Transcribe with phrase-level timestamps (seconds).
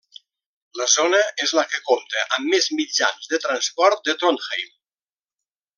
[0.79, 4.77] La zona és la que compta amb més mitjans de transport de Trondheim.